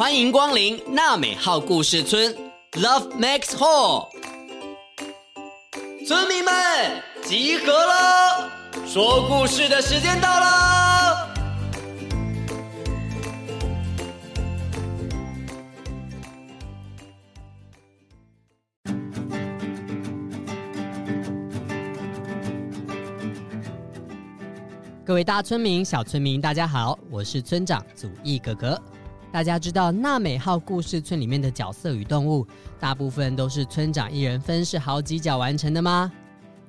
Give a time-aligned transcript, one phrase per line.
[0.00, 2.34] 欢迎光临娜美号故事村
[2.72, 4.08] ，Love Max Hall。
[6.06, 6.54] 村民们
[7.22, 8.50] 集合了，
[8.86, 11.28] 说故事的时间到了。
[25.04, 28.80] 各位大村民、小村民，大家好，我是村长祖义哥哥。
[29.32, 32.44] 大家知道娜美号故事村里面的角色与动物，
[32.80, 36.10] 大部分都是村长一人分饰好几角完成的吗？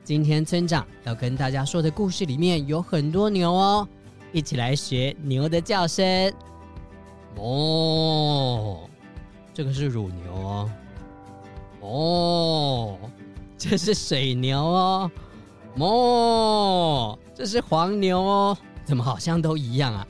[0.03, 3.87] 今天村长要跟大家说的故事里面有很多牛哦，
[4.31, 6.31] 一起来学牛的叫声。
[7.37, 8.81] 哦，
[9.55, 10.69] 这个是乳牛哦。
[11.79, 12.97] 哦，
[13.57, 15.11] 这是水牛哦。
[15.79, 18.57] 哦，这是黄牛哦。
[18.91, 20.07] 怎么好像都一样啊？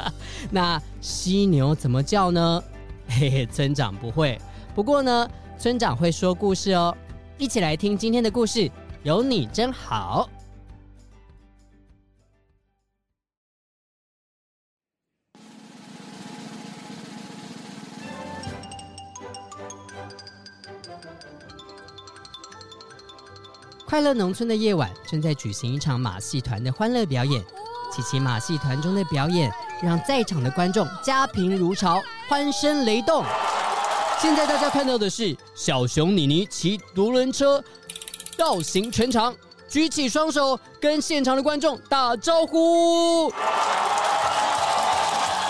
[0.50, 2.64] 那犀牛怎么叫呢？
[3.06, 4.40] 嘿嘿，村长不会。
[4.74, 6.96] 不过呢，村长会说故事哦。
[7.36, 8.70] 一起来听今天的故事，
[9.02, 10.30] 有你真好。
[23.84, 27.44] 快乐农村的夜晚正在举行一场马戏团的欢乐表演。
[27.94, 29.48] 奇奇马戏团中的表演
[29.80, 33.24] 让在场的观众家贫如潮，欢声雷动。
[34.20, 37.62] 现在大家看到的是小熊妮妮骑独轮车
[38.36, 39.32] 绕行全场，
[39.68, 43.32] 举起双手跟现场的观众打招呼。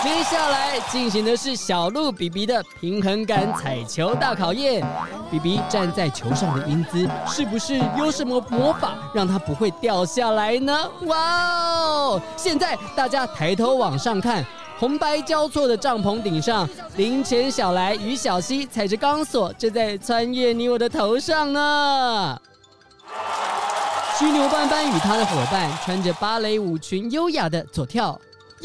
[0.05, 4.85] 接下来进行的是小鹿比比的平衡感彩球大考验。
[5.31, 10.87] 比比站在球上的英姿，是不是有什么魔法让它不会掉下来呢？
[11.07, 12.21] 哇哦！
[12.37, 14.45] 现在大家抬头往上看，
[14.77, 22.39] 红白交错的帐篷顶上，林晨小来与小溪踩着钢索，正在穿越你我的头上呢。
[24.15, 28.15] 犀牛斑斑与他的伙伴穿着芭蕾舞裙，优雅的左跳。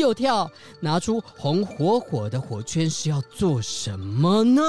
[0.00, 0.50] 右跳，
[0.80, 4.62] 拿出红火火的火圈是要做什么呢？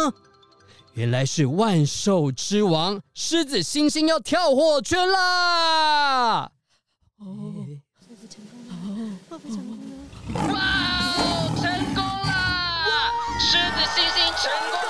[0.94, 6.52] 原来是万兽之王狮子猩猩要跳火圈啦！
[7.18, 7.66] 哦，
[8.10, 8.60] 会不成功
[8.98, 9.18] 呢？
[9.30, 10.54] 会不成功了？
[10.54, 10.60] 哇，
[11.56, 11.64] 成
[11.96, 12.30] 功了！
[13.40, 14.81] 狮子猩猩成功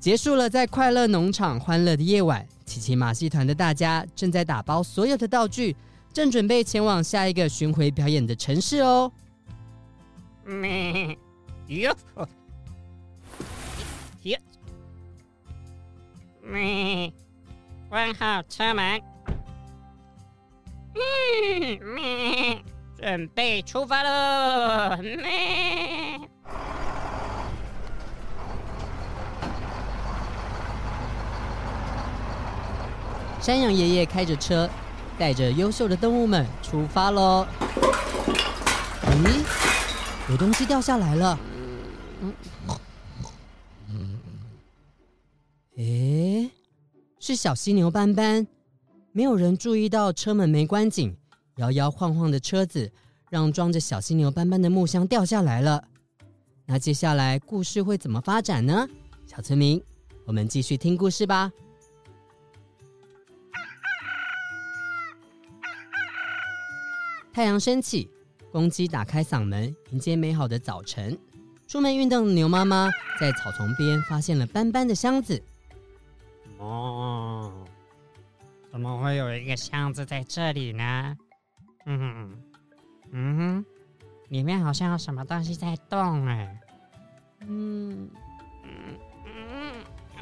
[0.00, 5.76] 结束了，在快乐农场欢乐的夜晚，奇奇马戏团的大家正在打包所有的道具，
[6.10, 9.12] 正准备前往下一个巡回表演的城市哦。
[10.42, 11.18] 咩
[11.68, 11.94] 哟
[14.22, 14.36] 哟
[16.42, 17.12] 咩，
[17.90, 19.02] 关好车门。
[20.94, 22.64] 嗯咩，
[22.98, 24.96] 准备出发喽。
[25.02, 26.09] 咩。
[33.40, 34.68] 山羊爷爷开着车，
[35.18, 37.46] 带着优秀的动物们出发喽。
[39.24, 39.42] 咦，
[40.30, 41.38] 有东西掉下来了。
[43.88, 44.18] 嗯，
[45.76, 46.50] 诶，
[47.18, 48.46] 是小犀牛斑斑。
[49.12, 51.16] 没有人注意到车门没关紧，
[51.56, 52.92] 摇摇晃晃的车子
[53.30, 55.82] 让装着小犀牛斑斑的木箱掉下来了。
[56.66, 58.86] 那接下来故事会怎么发展呢？
[59.26, 59.82] 小村民，
[60.26, 61.50] 我们继续听故事吧。
[67.40, 68.06] 太阳升起，
[68.52, 71.18] 公鸡打开嗓门迎接美好的早晨。
[71.66, 75.42] 出门运动的牛妈妈在草丛边发现了斑斑的箱子。
[76.58, 77.64] 哦，
[78.70, 81.16] 怎么会有一个箱子在这里呢？
[81.86, 82.42] 嗯哼，
[83.12, 83.64] 嗯哼，
[84.28, 86.60] 里面好像有什么东西在动哎。
[87.46, 88.10] 嗯
[88.64, 89.74] 嗯嗯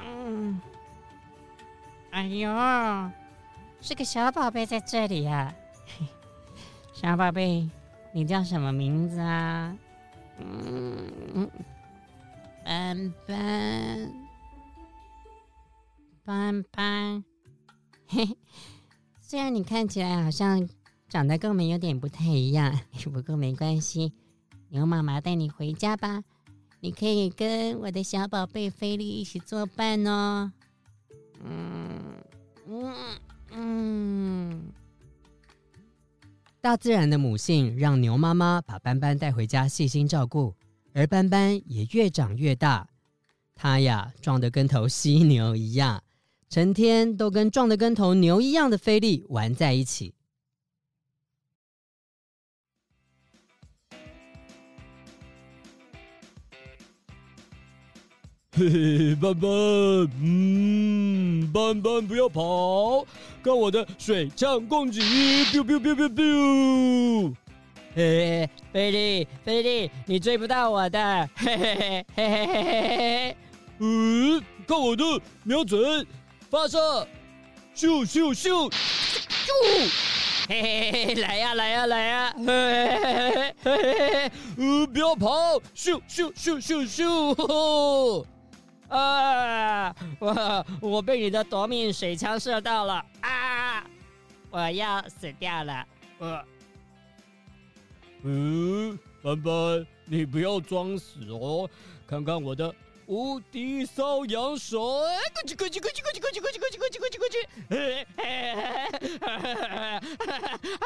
[0.07, 0.61] 嗯。
[2.13, 3.11] 哎呦，
[3.81, 5.55] 是个小宝贝在这里呀、啊。
[7.01, 7.71] 小宝贝，
[8.11, 9.79] 你叫什么名字啊？
[10.41, 11.49] 嗯，
[12.65, 14.13] 斑斑，
[16.25, 17.25] 斑斑，
[18.09, 18.37] 嘿嘿。
[19.21, 20.69] 虽然你看起来好像
[21.09, 22.77] 长得跟我们有点不太一样，
[23.13, 24.13] 不过没关系，
[24.71, 26.25] 牛妈妈带你回家吧。
[26.81, 30.51] 你可以跟我的小宝贝菲利一起作伴哦。
[31.45, 32.01] 嗯
[32.67, 32.93] 嗯
[33.53, 34.28] 嗯。
[36.61, 40.55] 大自然的母性让牛妈妈把斑斑带回家细心照顾，
[40.93, 42.89] 而斑斑也越长越大。
[43.55, 46.03] 他呀，壮得跟头犀牛一样，
[46.51, 50.15] 成天都跟壮得跟头牛一样的菲力玩在一起。
[58.51, 59.49] 嘿，斑斑，
[60.21, 63.07] 嗯，斑斑不要跑，
[63.49, 65.01] 看我的水枪攻击
[65.47, 67.35] ，biu biu biu biu biu。
[67.97, 73.37] 嘿嘿，菲力，菲力，你追不到我的，嘿嘿嘿嘿嘿嘿嘿嘿。
[73.79, 75.03] 嗯，看我的，
[75.45, 76.07] 瞄准，
[76.51, 77.07] 发射，
[77.75, 79.91] 咻咻咻，咻，
[80.47, 83.73] 嘿嘿嘿，来呀来呀来呀，嘿嘿嘿嘿嘿
[84.05, 88.27] 嘿，呃， 不要跑，咻咻咻咻咻，
[88.89, 92.95] 啊，我我被你的夺命水枪射到了。
[93.21, 93.38] 啊，
[94.51, 95.87] 我要死掉了，
[96.19, 96.45] 呃，
[98.23, 101.69] 嗯，斑斑，你不要装死哦，
[102.07, 102.75] 看看我的。
[103.07, 107.37] 无敌搔痒水，咕叽咕叽咕叽咕叽咕叽咕叽咕叽咕叽咕叽咕叽，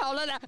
[0.01, 0.41] 好了啦，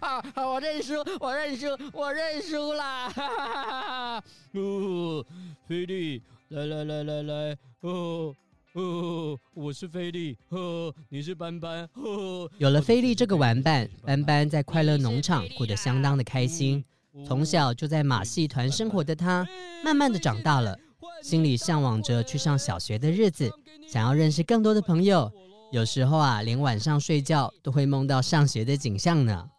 [0.00, 0.22] 好，
[0.52, 4.22] 我认输，我认输，我认输啦！
[4.52, 5.26] 哦，
[5.66, 8.32] 菲利，来来来来来，哦
[8.74, 16.82] 哦，我是菲利，呵，你是斑斑，呵，有了菲利这个玩伴，斑斑在快乐农场过得相当的开心。
[17.26, 19.46] 从小就在马戏团生活的他，
[19.84, 20.74] 慢慢的长大了，
[21.22, 23.52] 心里向往着去上小学的日子，
[23.86, 25.30] 想要认识更多的朋友。
[25.70, 29.50] 有时候啊，连晚上睡觉都会梦到上学的景象呢。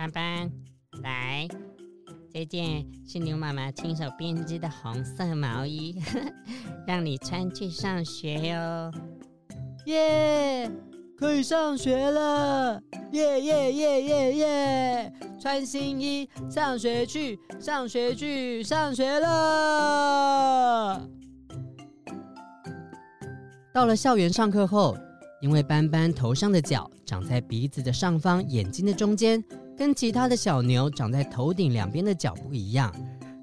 [0.00, 0.50] 斑斑，
[1.02, 1.46] 来。
[2.32, 6.32] 这件是牛妈妈亲手编织的红色毛衣，呵呵，
[6.86, 8.90] 让你穿去上学哟。
[9.84, 10.70] 耶，
[11.18, 12.80] 可以上学了！
[13.12, 15.12] 耶耶耶耶耶！
[15.38, 21.06] 穿新衣，上学去，上学去，上学了。
[23.74, 24.96] 到了校园上课后，
[25.42, 29.44] 因为斑斑头上的角长在鼻子的上方，眼睛的中间。
[29.80, 32.94] 跟其他的小牛长在头顶两边的角不一样，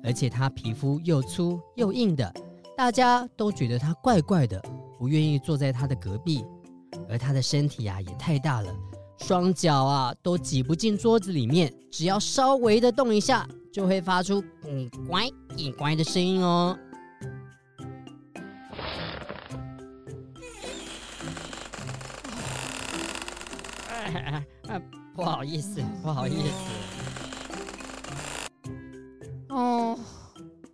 [0.03, 2.31] 而且它皮肤又粗又硬的，
[2.77, 4.63] 大家都觉得它怪怪的，
[4.99, 6.45] 不愿意坐在它的隔壁。
[7.09, 8.71] 而它的身体啊也太大了，
[9.17, 16.77] 双脚啊都挤不进桌子里面，只要稍微的动一下，就会发出“嗯乖嗯乖”的声音哦。
[25.17, 26.71] 不好意思，不好意思。
[29.49, 29.97] 哦，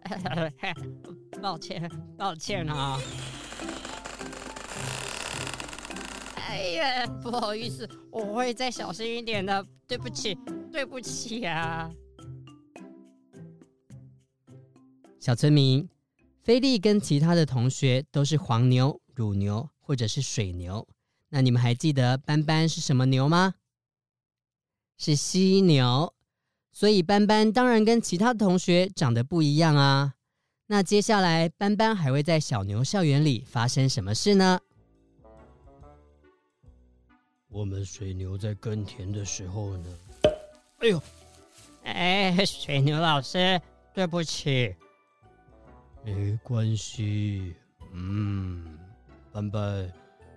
[1.42, 3.00] 抱歉，抱歉啊。
[6.36, 9.66] 哎呀，不好意思，我会再小心一点的。
[9.88, 10.38] 对不起，
[10.70, 11.90] 对不起啊。
[15.22, 15.88] 小村民，
[16.42, 20.86] 菲利跟其他的同学都是黄牛、乳牛或者是水牛。
[21.30, 23.54] 那你们还记得斑斑是什么牛吗？
[25.06, 26.14] 是犀牛，
[26.72, 30.14] 所以斑斑当然跟其他的同学长得不一样啊。
[30.68, 34.58] 那接下来斑斑还会在小牛校园里发生什么事呢？
[37.50, 39.90] 我们水牛在耕田的时候呢？
[40.80, 41.02] 哎呦，
[41.84, 43.62] 哎，水牛老师，
[43.94, 44.74] 对不起。
[46.06, 47.54] 没关系，
[47.92, 48.80] 嗯，
[49.34, 49.92] 斑斑，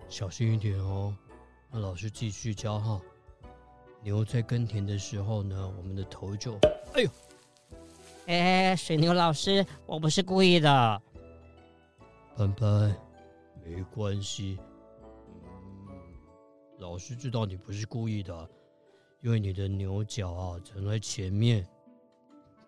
[0.08, 1.16] 小心一点哦。
[1.70, 3.00] 那老师继续教哈。
[4.06, 6.56] 牛在耕田的时候呢，我们的头就……
[6.94, 7.10] 哎呦，
[8.26, 11.02] 哎，水牛老师，我不是故意的。
[12.36, 12.96] 斑斑，
[13.64, 14.60] 没关系。
[15.42, 15.88] 嗯，
[16.78, 18.48] 老师知道你不是故意的，
[19.22, 21.66] 因为你的牛角啊长在前面。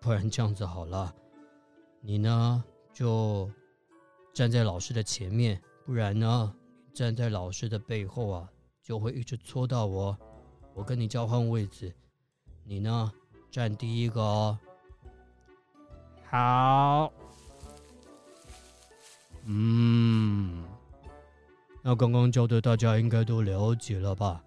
[0.01, 1.15] 不然这样子好了，
[2.01, 3.49] 你呢就
[4.33, 6.53] 站在老师的前面，不然呢
[6.93, 8.51] 站在老师的背后啊，
[8.83, 10.17] 就会一直戳到我。
[10.79, 11.93] 我跟你交换位置，
[12.63, 13.11] 你呢？
[13.51, 14.57] 站第一个哦。
[16.29, 17.11] 好。
[19.43, 20.63] 嗯，
[21.81, 24.41] 那刚刚教的大家应该都了解了吧？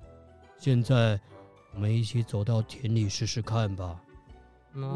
[0.58, 1.20] 现在
[1.74, 4.00] 我们一起走到田里试试看吧。
[4.72, 4.88] 嗯。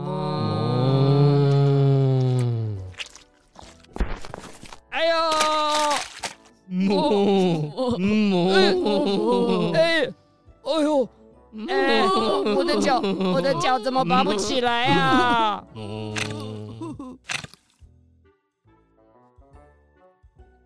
[4.89, 5.15] 哎呦！
[6.69, 8.51] 母母
[9.73, 9.76] 哎！
[12.55, 15.65] 我的脚，我的脚怎么拔不起来呀？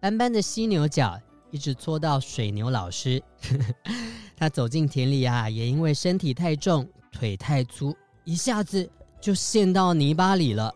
[0.00, 1.18] 斑斑的犀牛角
[1.50, 3.22] 一直搓到水牛老师，
[4.36, 7.94] 他走进田里啊，也因为身体太重，腿太粗，
[8.24, 8.88] 一下子
[9.20, 10.74] 就陷到泥巴里了。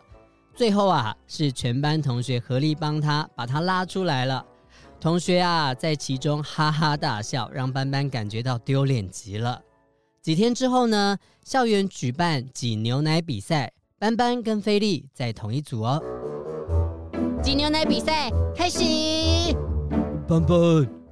[0.55, 4.45] 最后啊，是全班同学合力帮他把他拉出来了。
[5.01, 9.61] 同学啊，在其中哈哈大笑，让斑斑感觉到丢脸极了。
[10.25, 16.03] 几天之后呢，校园举办挤牛奶比赛，斑斑跟菲利在同一组哦。
[17.43, 18.83] 挤牛奶比赛开始，
[20.27, 20.57] 斑斑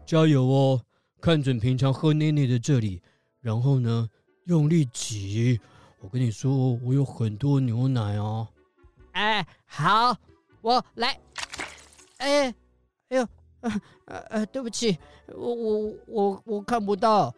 [0.07, 0.81] 加油哦！
[1.21, 3.02] 看准平常喝奶奶的这里，
[3.42, 4.09] 然后呢，
[4.45, 5.61] 用力挤。
[6.00, 8.49] 我跟你说，我有很多牛奶哦。
[9.11, 10.16] 哎，好，
[10.62, 11.21] 我来。
[12.16, 12.47] 哎，
[13.11, 13.28] 哎呦！
[13.61, 17.35] 呃呃呃，对不起，我我我我看不到。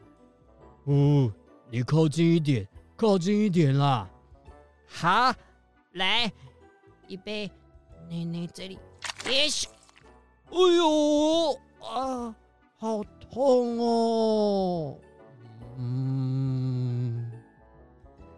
[0.84, 1.32] 哦，
[1.70, 2.66] 你靠近一点，
[2.96, 4.08] 靠近一点啦。
[4.86, 5.34] 好，
[5.92, 6.30] 来
[7.08, 7.50] 一杯
[8.08, 8.78] 奶奶这里。
[9.28, 9.66] 也许，
[10.50, 12.34] 哎呦啊，
[12.76, 13.02] 好
[13.32, 14.98] 痛哦。
[15.78, 17.32] 嗯，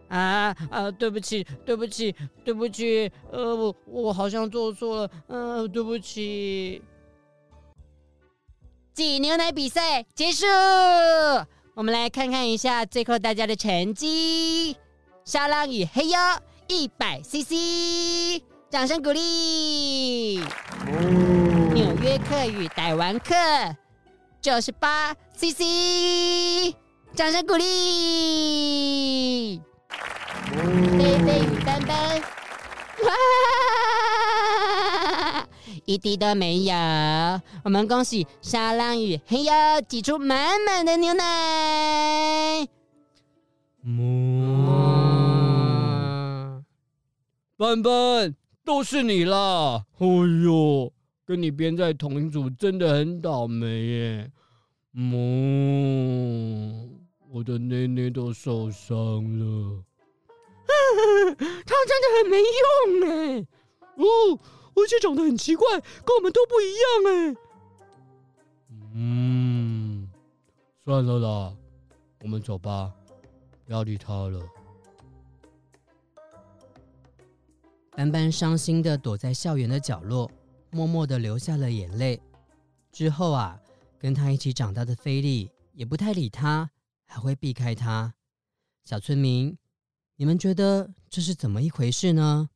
[0.08, 2.14] 啊啊，对不起，对不起，
[2.44, 6.82] 对不起，呃，我我好像做错了，嗯、呃，对不起。
[8.94, 10.46] 挤牛奶比赛结束，
[11.76, 14.78] 我们来看看一下最后大家的成绩。
[15.26, 16.18] 沙朗与黑妖
[16.68, 20.38] 一百 CC，掌声鼓励。
[21.74, 23.34] 纽约客与傣玩客
[24.40, 26.74] 九十八 CC，
[27.14, 29.60] 掌声鼓励。
[30.98, 32.22] 菲菲与斑斑，
[33.02, 33.12] 哇！
[35.86, 36.74] 一滴都没有。
[37.64, 39.52] 我们恭喜沙朗与嘿哟
[39.88, 42.66] 挤出满满的牛奶。
[43.84, 44.64] 嗯，
[47.56, 49.84] 斑斑，都是你啦！
[49.98, 50.06] 哎
[50.44, 50.92] 呦，
[51.24, 54.28] 跟你编在同一组真的很倒霉耶。
[54.94, 56.98] 嗯，
[57.30, 58.98] 我的奶奶都受伤
[59.38, 59.84] 了。
[61.38, 62.58] 他真的很没用
[63.08, 63.46] 哎。
[63.94, 64.04] 哦。
[64.76, 67.36] 而且长得很奇怪，跟我们都不一样哎。
[68.94, 70.08] 嗯，
[70.84, 71.56] 算了啦，
[72.22, 72.92] 我们走吧，
[73.64, 74.40] 不要理他了。
[77.92, 80.30] 斑斑伤心的躲在校园的角落，
[80.70, 82.20] 默默的流下了眼泪。
[82.92, 83.58] 之后啊，
[83.98, 86.70] 跟他一起长大的菲利也不太理他，
[87.06, 88.12] 还会避开他。
[88.84, 89.56] 小村民，
[90.16, 92.50] 你们觉得这是怎么一回事呢？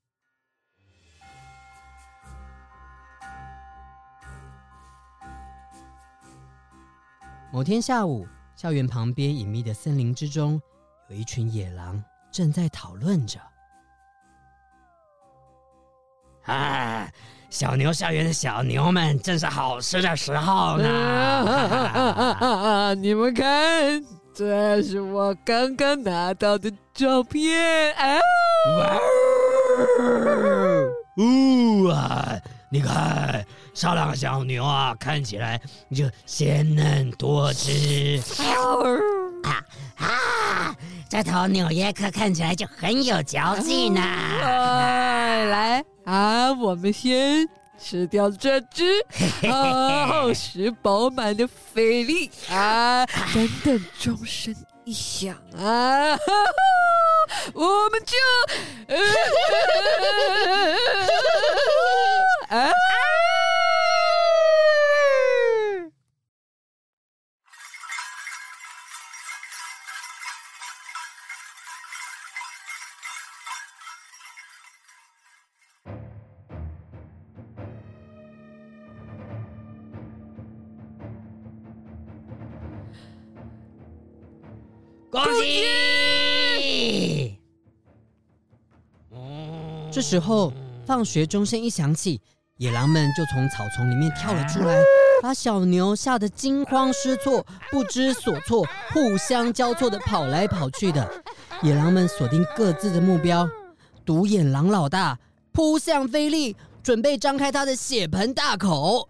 [7.52, 10.62] 某天下午，校园旁边隐秘的森林之中，
[11.09, 13.40] 有一群野狼正在讨论着。
[16.45, 17.11] 啊，
[17.49, 20.88] 小牛校园的小牛们正是好吃的时候呢！
[20.88, 24.00] 啊啊啊啊、你们看，
[24.33, 28.21] 这是我刚刚拿到的照片啊！
[28.78, 28.97] 哇
[31.16, 32.40] 哦啊！
[32.71, 33.45] 你看。
[33.73, 35.59] 沙朗小牛啊，看起来
[35.95, 38.21] 就鲜嫩多汁。
[39.43, 39.65] 啊
[39.97, 40.75] 啊！
[41.09, 44.00] 这头纽约客看起来就很有嚼劲呢。
[44.03, 47.49] 哎，来啊，我们先
[47.81, 48.85] 吃掉这只
[49.49, 53.07] 厚实饱满的菲力啊！
[53.33, 56.19] 等等钟声一响啊，
[57.55, 58.17] 我们就
[58.95, 58.99] 啊。
[62.50, 62.73] 啊
[85.09, 87.38] 恭喜！
[89.92, 90.52] 这时候，
[90.87, 92.21] 放学钟声一响起，
[92.61, 94.76] 野狼们就从草丛里面跳了出来，
[95.23, 101.11] 把小牛吓得惊慌失措、不知所措，互相交错的跑来跑去的。
[101.62, 103.49] 野狼们锁定各自的目标，
[104.05, 105.19] 独眼狼老大
[105.52, 109.09] 扑向菲利，准备张开他的血盆大口。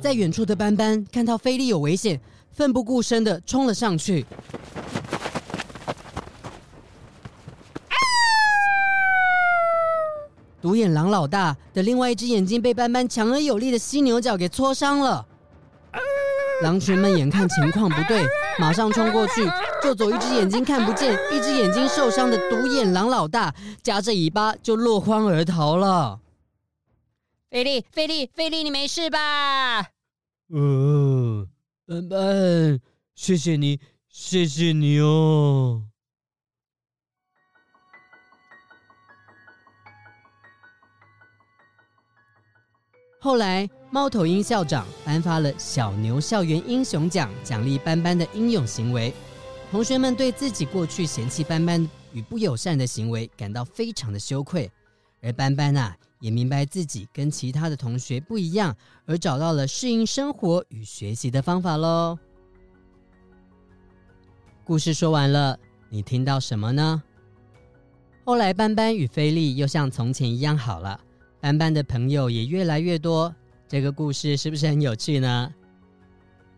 [0.00, 2.20] 在远处的斑斑看到菲利有危险。
[2.52, 4.24] 奋不顾身的冲了上去，
[10.66, 15.24] 独眼狼老大的另外一只眼睛被斑斑强而有力的犀牛角给戳伤了。
[16.60, 18.20] 狼群们眼看情况不对，
[18.58, 19.48] 马上冲过去
[19.80, 26.18] 救走一只眼睛看不见、一只眼睛受伤的独眼狼老大，夹着尾巴就落荒而逃了。
[27.48, 29.86] 菲力，菲力，菲力，你没事吧？
[30.52, 31.46] 嗯。
[31.86, 32.80] 斑斑，
[33.14, 35.84] 谢谢你，谢谢你哦。
[43.26, 49.12] 后来，猫头鹰校长颁发了小牛校园英雄奖，奖励斑斑的英勇行为。
[49.68, 54.70] 同学们对自己过去嫌弃斑斑与不友善的行为感到非常的羞愧，
[55.20, 58.72] 而斑斑啊，也明白自己跟其他的同学不一样，
[59.06, 62.16] 而找到了适应生活与学习的方法喽。
[64.62, 67.02] 故事说完了，你听到什么呢？
[68.24, 71.00] 后来，斑斑与菲利又像从前一样好了，
[71.40, 73.34] 斑斑的朋友也越来越多。
[73.68, 75.52] 这个故事是不是很有趣呢？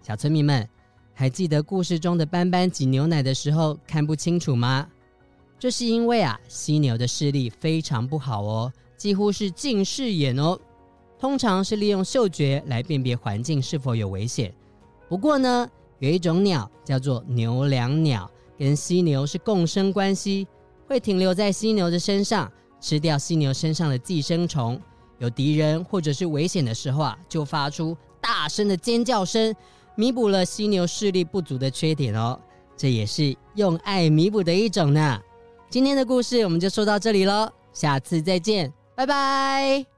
[0.02, 0.68] 小村民们，
[1.12, 4.87] 还记得故事中的斑斑挤牛奶的时候看不清楚吗？
[5.58, 8.73] 这是因为啊，犀牛的视力非常不好哦。
[8.97, 10.58] 几乎是近视眼哦，
[11.18, 14.54] 通常是利用嗅觉来辨别环境是否有危险。
[15.08, 15.68] 不过呢，
[15.99, 20.47] 有一种鸟叫做牛椋鸟，跟犀牛是共生关系，
[20.87, 24.80] 会停留在犀牛的身上，吃掉犀牛身上的寄生虫。
[25.18, 29.54] 有敌人或者是危险的时候啊，就发出大声的尖叫声，
[29.97, 32.38] 弥补了犀牛视力不足的缺点哦。
[32.76, 35.20] 这也是用爱弥补的一种呢。
[35.68, 38.73] 今天的故事我们就说到这里喽，下次再见。
[38.94, 39.97] 拜拜！